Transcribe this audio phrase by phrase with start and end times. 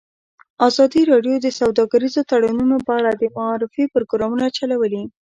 [0.67, 5.03] ازادي راډیو د سوداګریز تړونونه په اړه د معارفې پروګرامونه چلولي.